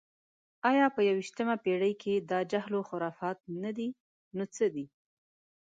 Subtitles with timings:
[0.69, 3.89] ایا په یویشتمه پېړۍ کې دا جهل و خرافات نه دي،
[4.35, 4.85] نو څه دي؟